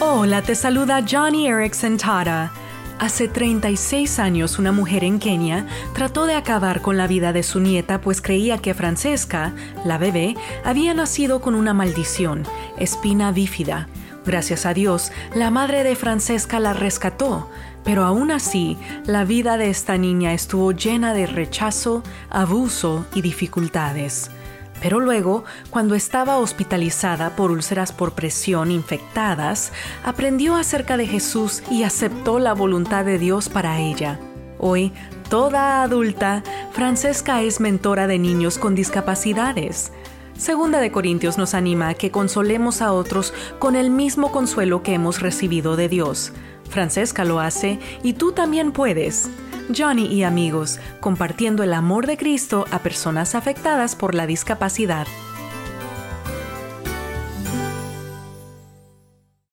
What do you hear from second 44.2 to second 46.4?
consuelo que hemos recibido de Dios.